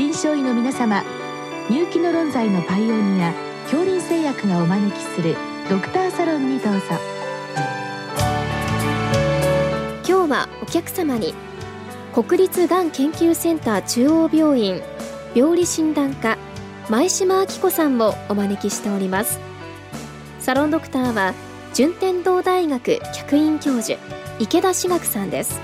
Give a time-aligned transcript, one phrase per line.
[0.00, 1.04] 臨床医の皆様
[1.68, 5.36] 入気の論剤のパイオニア恐林製薬がお招きする
[5.68, 6.80] ドクターサロンにどうぞ。
[10.08, 11.34] 今日はお客様に
[12.14, 14.80] 国立がん研究センター中央病院
[15.34, 16.38] 病理診断科
[16.88, 19.38] 前島明子さんをお招きしております。
[20.38, 21.34] サロンドクターは
[21.74, 23.98] 順天堂大学客員教授
[24.38, 25.60] 池田志学さんです。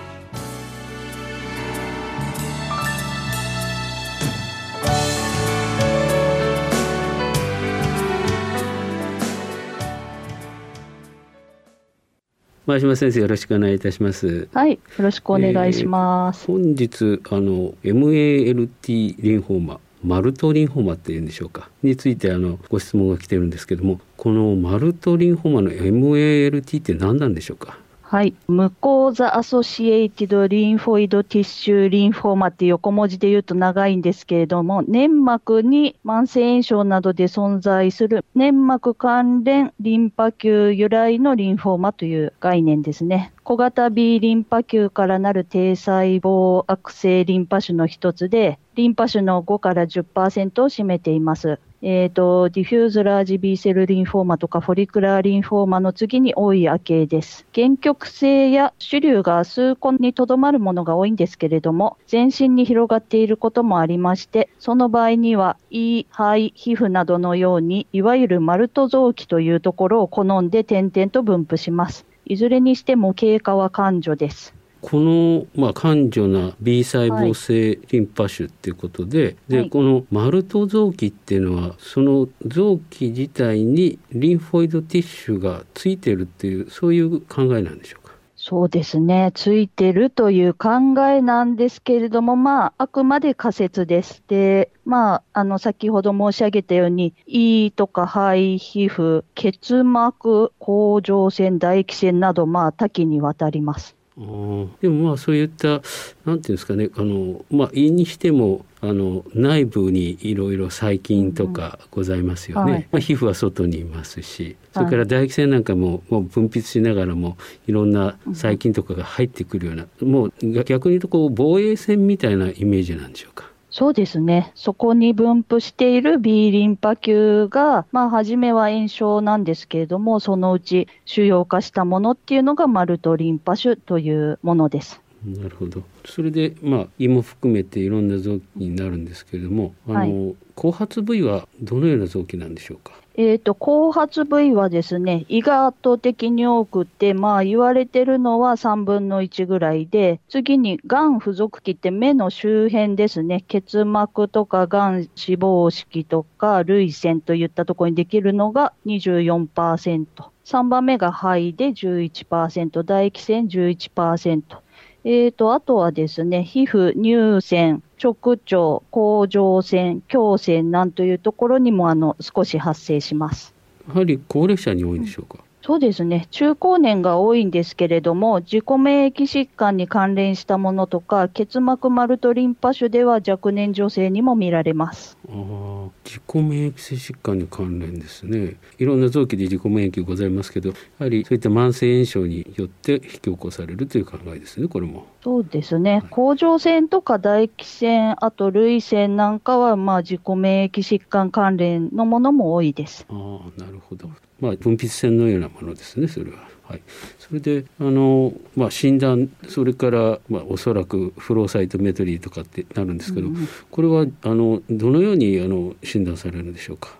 [12.67, 14.49] 前島先生よろしくお願いいたします。
[14.53, 21.69] はいよろしくお願いします、えー、本日あの MALT リンフォーママルトリンフォーマっていうんでしょうか？
[21.85, 27.79] についてあのご質問が来てるんですけどもこのマルトリンフォーマの MALT って何なんでしょうか？
[28.17, 28.35] はい。
[28.49, 43.35] mucosa-associated lymphoid tissue lymphoma って横文字で言うと長いんですけれども、粘膜に慢性炎症などで存在する粘膜関連リンパ球由来の lymphoma という概念ですね。
[43.49, 51.61] 小型 B リンパ球からなる低細胞悪性リンパ腫の一つで、リンパ種の5から10%を占めています。
[51.81, 57.47] えっ、ー、と、ディフューズラージ B セルリンフォーマとかフォリクラーリンフォーマの次に多い亜系です。
[57.55, 72.07] 原曲性や主流が数個にとどまるものが多いんですけれども、全身に広がっていることもありまして、その場合には、胃、肺、皮膚などのように、いわゆるマルト臓器というところを好んで点々と分布します。
[72.27, 74.53] いずれにしても経過は感情です。
[74.83, 88.06] この、まあ、感情な B 細胞性リンパ腫っていうことではい、でこのマルト臓器っていうのはその臓器自体にリンフォイドティッシュがついてるっていうそういう考えなんでしょうか？
[88.49, 89.33] そうですね。
[89.35, 90.69] ついてるという考
[91.09, 94.23] えなんですけれども、まあ、あくまで仮説です。
[94.29, 103.97] で、まあ、あの、先ほど申し上げたように、胃とか肺、皮膚、結膜、甲状腺、唾液腺など、まあ、多岐にわたります。
[104.17, 105.83] でもまあそういったなんてい
[106.25, 123.51] うんですかねあのまあ胃にしてもあの内部にいろいろ細菌とかございますよね、うんはい、まあ、皮膚は外にいますしそれから唾液腺なんかももう分泌しながらもいろんな細菌とかが入ってくるような、もう逆に言うとこう防衛線みたいなイメージなんでしょうか。
[123.79, 124.53] そうですね。
[124.55, 135.03] そこに分布している B リンパ球が、まあ、初めは炎症なんですけれども、そのうち腫瘍化したものっていうのがマルトリンパ腫というものです。
[135.27, 135.83] なるほど。
[136.07, 142.95] それで、まあ、胃も含めていろんな臓器になるんですけれども、あの、はい、後発部位はどのような臓器なんでしょうか？
[143.19, 160.07] え、ー、と、後発部位はですね、胃が圧倒的に多くて、まあ言われてるのは3分の1ぐらいで、次に癌付属期って目の周辺ですね、結膜とか癌脂肪式とか涙腺といったところにできるのが24%。
[160.45, 164.66] 3番目が肺で11%、唾液腺11%。
[165.09, 173.55] え、ー、と、あとはですね、皮膚、乳腺、直腸、甲状腺、胸腺なんというところにもあの少し発生します。
[173.87, 176.29] やはり高齢者に多いんでしょうか、そうですね。
[176.31, 185.19] 中高年が多いんですけれども、自己免疫疾患に関連したものとか、結膜マルトリンパ腫では若年女性にも見られます。
[185.29, 188.55] ああ、自己免疫性疾患に関連ですね。
[188.79, 195.07] いろんな臓器で自己免疫ございますけど、やはりそういった慢性炎症によって引き起こされるという考えですね、これも。
[195.25, 195.95] そうですね。
[195.95, 203.05] はい、甲状腺とか唾液腺、あと涙腺なんかは、まあ自己免疫疾患関連のものも多いです。
[203.09, 204.09] ああ、なるほど。
[204.41, 206.47] まあ、分泌腺のようなものですねそれは。
[206.69, 206.83] はい、
[207.21, 216.97] それであの、まあ、診断それから、まあ、おそらくフローサイトメトリーとかってなるんですけど、うん、これはあのどのようにあの診断されるんでしょうか？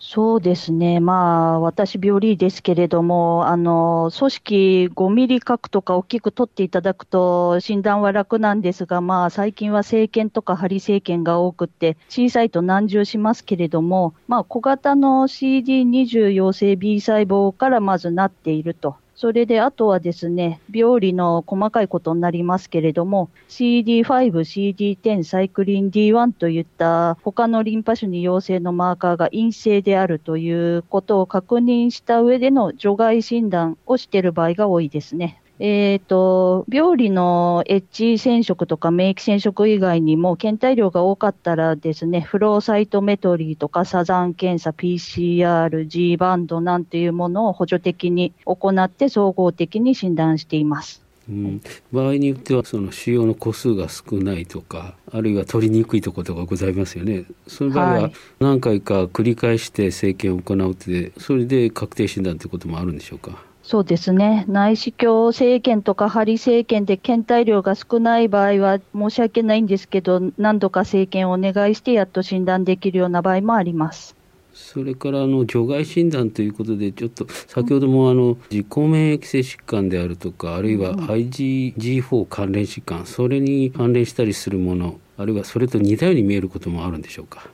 [0.00, 1.00] そうですね。
[1.00, 18.96] まあ、私、病理ですけれども、あの、組織5ミリ角とか大きく取っていただくと診断は楽なんですが、まあ、最近は生検とか針生検が多くて、小さいと難重しますけれども、まあ、小型の CD20 陽性 B 細胞からまずなっていると。
[19.18, 35.42] それであとはですね、病理の細かいことになりますけれども、CD5、CD10、サイクリン D1 といった他のリンパ腫に陽性のマーカーが陰性であるということを確認した上での除外診断をしている場合が多いですね。
[35.60, 51.02] えっ、ー、と、病理のエッジ染色とか免疫染色以外にも、検体量が多かったらですね、フローサイトメトリーとかサザン検査、PCR、G バンドなんていうものを補助的に行って総合的に診断しています。
[51.28, 51.60] うん、
[51.92, 57.24] 場合によってはその腫瘍の個数が少ないとかあるいは取りにくいところがございますよね。
[57.46, 63.47] その場合は何回か繰り返して生検を行うってそれで確定診断ということもあるんでしょうか？
[63.70, 64.46] そうですね。
[64.48, 74.16] 内視鏡生検とか針生検で検体量が少ない場合は申し訳ないんですけど、何度か生検をお願いしてやっと診断できるような場合もあります。
[74.54, 87.50] それからあの除外診断ということでちょっと先ほどもあの自己免疫性疾患であるとかあるいは IgG4 関連疾患それに関連したりするものあるいはそれと似たように見えることもあるんでしょうか？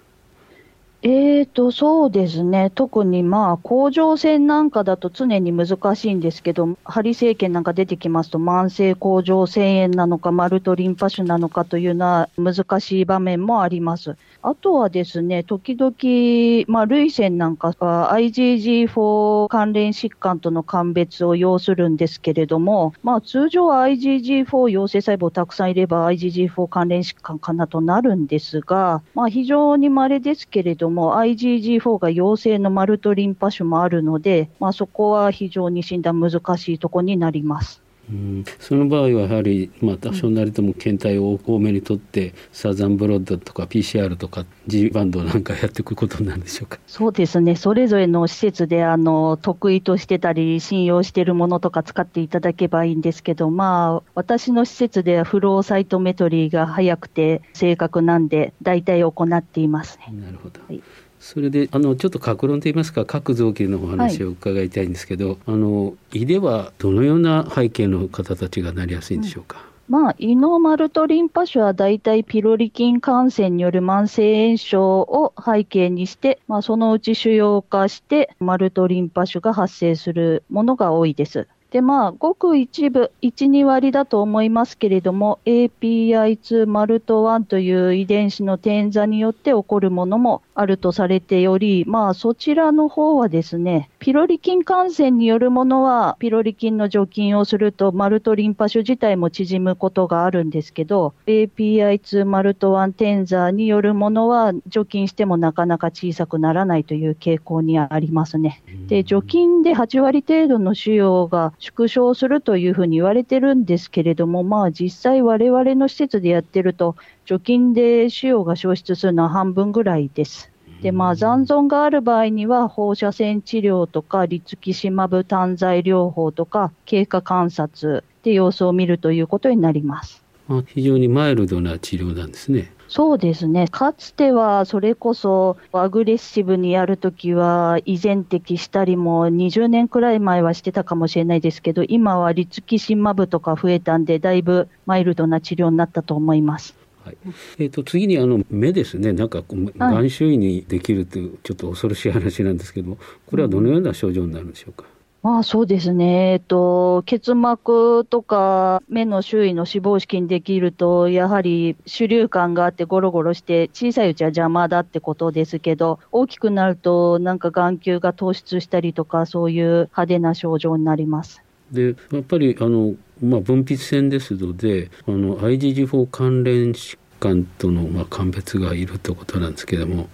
[1.07, 2.71] えーと、そうですね。
[2.75, 14.17] 特にまあ、甲状腺なんかだと常に難しいんですけど、針生検なんか出てきますと、慢性甲状腺炎なのか、マルトリンパ腫なのかというのは難しい場面もあります。
[14.41, 37.84] あとはですね、時々、まあ、涙腺なんかは IgG4 関連疾患との鑑別を要するんですけれども、まあ、通常は IgG4 陽性細胞たくさんいれば IgG4 関連疾患かなとなるんですが、まあ、非常に稀ですけれども、IgG4 が陽性のマルトリンパ腫もあるので、まあ、そこは非常に診断難しいところになります。
[38.11, 46.79] うん、その場合はやはり、まあ、多少なりとも検体を多めに取って、うん、サザンブロッドとか PCR とか G バンドなんかやっていくことなんでしょうか。
[46.87, 60.13] そうですね、それぞれの施設であの得意としてたり、信用しているものとか使っていただけばいいんですけど、まあ、私の施設ではフローサイトメトリーが早くて正確なんで、大体行っていますね。
[60.13, 60.83] なるほど、はい
[61.25, 70.03] それであのちょっと格論といいますか各臓器のお話を伺いたいんですけど、はい、あの胃ではどのような背景の方たちがなりやすいんでしょうか、うん。
[70.03, 81.49] まあ、胃のマルトリンパ腫は大体ピロリ菌感染による慢性炎症を背景にして、まあ、そのうち腫瘍化してマルトリンパ腫が発生するものが多いです。
[81.75, 108.63] で、まあ、ごく一部、1、2割だと思いますけれども、API2 マルト1という遺伝子の転座によって起こるものもあるとされており、まあ、そちらの方はですね、ピロリ菌感染によるものは、ピロリ菌の除菌をすると、マルトリンパ腫自体も縮むことがあるんですけど、API2 マルト1転座によるものは、除菌してもなかなか小さくならないという傾向にありますね。
[108.89, 120.54] で、除菌で8割程度の腫瘍が縮小するというふうに言われてるんですけれども、まあ実際我々の施設でやってると、除菌で腫瘍が消失するのは半分ぐらいです。
[120.85, 130.23] で、まあ残存がある場合には放射線治療とか、リツキシマブ単剤療法とか、経過観察で様子を見るということになります。
[130.67, 132.71] 非常にマイルドな治療なんですね。
[132.89, 133.67] そうですね。
[133.69, 146.77] かつては、それこそ、アグレッシブにやるときは、依然的したりも、20年くらい前はしてたかもしれないですけど、今はリツキシンマブとか増えたんで、だいぶマイルドな治療になったと思います。
[147.05, 147.17] はい
[147.59, 152.97] えーと、次にあの目ですね、なんか眼周囲にできるという、ちょっと恐ろしい話なんですけど
[153.27, 154.85] これはどのような症状になるんでしょうか？
[155.23, 156.33] まあそうですね。
[156.33, 171.43] えっと、結膜とか目の周囲の脂肪式にできると、やはり主流感があってゴロゴロして、小さいうちは邪魔だってことですけど、大きくなるとなんか眼球が突出したりとか、そういう派手な症状になります。
[171.75, 180.09] で、やっぱりあの、まあ、分泌腺ですので、あの IgG4 関連疾患とのまあ鑑別がいるということなんですけども、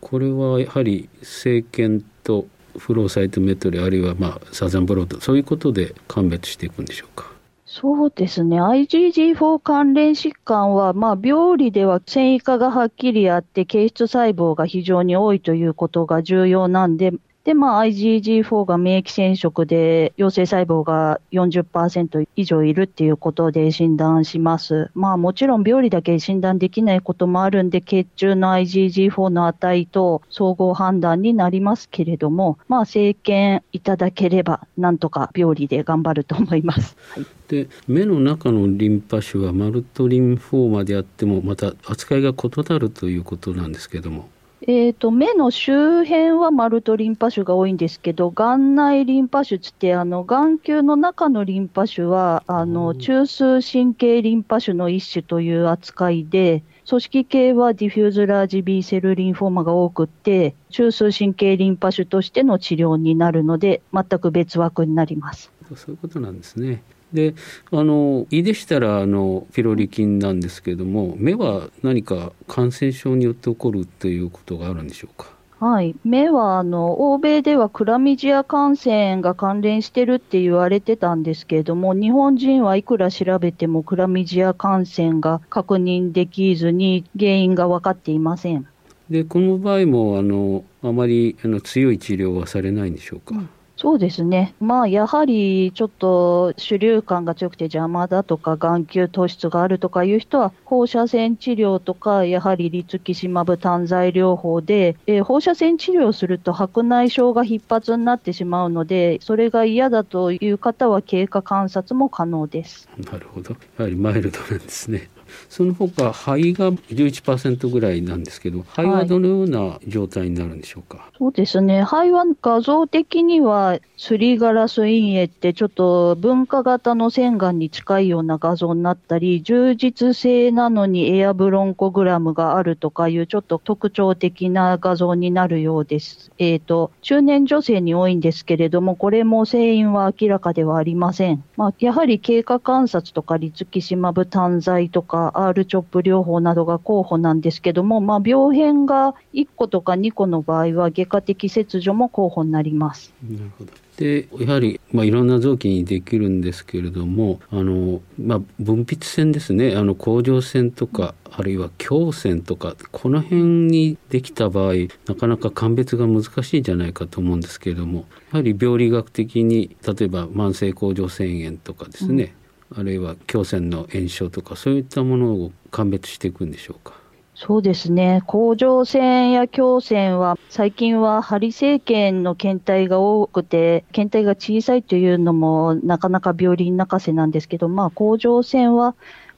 [0.00, 2.46] これはやはり生検と
[2.78, 7.32] フローサイトメトリーあるいはまあサザンブロードそういうことで鑑別していくんでしょうか？
[7.68, 8.62] そうですね。
[8.62, 17.12] IgG4 関連疾患は、まあ、病理では繊維化がはっきりあって、形質細胞が非常に多いということが重要なんで、
[17.46, 24.90] で、まあ、IgG4 が免疫染色で陽性細胞が40%以上いるっていうことで診断します。
[24.94, 36.96] まあ、もちろん病理だけ診断できないこともあるんで、血中の IgG4 の値と総合判断になりますけれども、まあ、生検いただければ、なんとか病理で頑張ると思います。
[37.10, 44.28] はい、で目の中のリンパ腫は MALT lymphoma であってもまた扱いが異なるということなんですけども
[44.62, 65.52] えーと、目の周辺は MALT リンパ腫が多いんですけど、眼内リンパ腫つって、あの眼球の中のリンパ腫は、あの中枢神経リンパ腫の一種という扱いで、組織型はディフューズラージ B セルリンフォーマが多くて、中枢神経リンパ腫としての治療になるので、全く別枠になります。
[65.74, 66.82] そういうことなんですね。
[67.16, 67.34] で
[67.72, 75.34] あの胃でしたらあのピロリ菌なんですけれども目は何か感染症によって起こるということがあるんでしょうか？
[75.58, 75.96] はい。
[76.04, 88.66] 目は、あの、欧米ではクラミジア感染が関連してるって言われてたんですけれども、日本人はいくら調べてもクラミジア感染が確認できずに原因が分かっていません。
[89.08, 93.34] で、この場合も、あの、あまりあの強い治療はされないんでしょうか？
[93.34, 94.54] うんそうですね。
[94.58, 112.88] まあ、やはりちょっと主流感が強くて邪魔だとか、眼球突出があるとかいう人は、放射線治療とか、やはりリツキシマブ単剤療法で、えー、放射線治療すると白内障が必発になってしまうので、それが嫌だという方は経過観察も可能です。
[112.98, 113.56] なるほど。
[113.78, 115.10] やはりマイルドなんですね。
[115.48, 136.30] その他肺が11%ぐらいなんですけど肺はどのような状態になるんでしょうか、はい、そうですね肺は画像的にはすりガラス陰影ってちょっと分化型の腺がんに近いような画像になったり充実性なのにエアブロンコグラムがあるとかいうちょっと特徴的な画像になるようです。
[136.38, 141.42] えっ、ー、と中年女性に多いんですけれどもこれも成因は明らかではありません。
[141.56, 153.12] まあ、やはり経過観察とかリツキシマブ単剤とか R チョップ療法などが候補なんですけども、まあ、病変が1個とか2個の場合は外科的切除も候補になります。
[153.28, 164.74] なるほどでやはり、まあ、いろんな臓器にできるんですけれどもあの、まあ、分泌腺ですねあの甲状腺とか、あるいは胸腺とかこの辺にできた場合
[165.06, 176.94] なかなか鑑別が難しいんじゃないかと思うんですけれどもやはり病理学的に例えば慢性甲状腺炎とかですね、うんあるいは胸腺の炎症とかそういったものを鑑別していくんでしょうか？
[177.38, 178.22] そうですね。
[178.26, 188.94] 甲状腺や胸腺は最近は針生検の検体が多くて、検体が小さいというのもなかなか病理泣かせなんですけど、まあ甲状腺は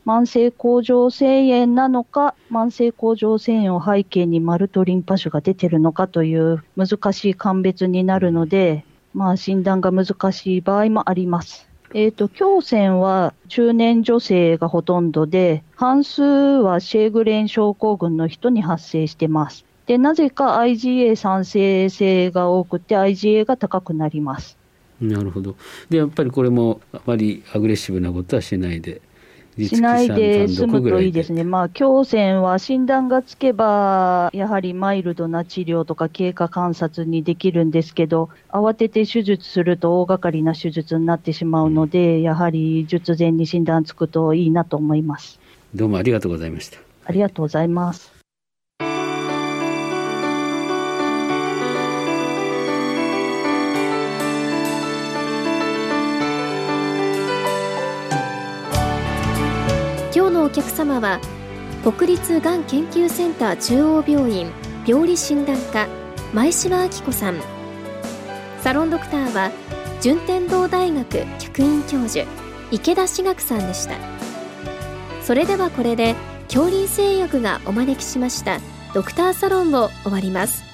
[0.07, 11.68] 慢性甲状腺炎なのか、慢性甲状腺炎を背景にマルトリンパ腫が出てるのかという難しい鑑別になるので、まあ診断が難しい場合もあります。
[11.95, 19.65] えっ、ー、と、胸腺は中年女性がほとんどで、半数はシェーグレン症候群の人に発生してます。
[19.87, 24.59] で、なぜか IgA 酸性性が多くて IgA が高くなります。
[25.01, 25.57] なるほど。
[25.89, 29.01] で、やっぱりこれもあまりアグレッシブなことはしないで、
[29.67, 31.45] しないで済むといいですね。
[31.45, 45.41] まあ、胸腺は診断がつけば、やはりマイルドな治療とか経過観察にできるんですけど、慌てて手術すると大掛かりな手術になってしまうので、やはり術前に診断つくといいなと思います。
[45.75, 46.79] どうもありがとうございました。
[47.05, 48.18] ありがとうございます。
[60.59, 61.21] 客様は
[61.85, 64.51] 国立がん研究センター中央病院
[64.85, 65.87] 病理診断科
[66.35, 67.37] 前島明子さん。
[68.61, 69.53] サロンドクターは
[70.01, 72.27] 順天堂大学客員教授
[72.73, 73.95] 池田志学さんでした。
[75.23, 76.17] それではこれで
[76.49, 78.59] 恐林製薬がお招きしました
[78.95, 80.68] ドクターサロンを終わります。